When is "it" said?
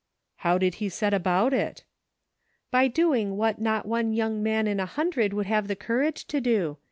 1.53-1.83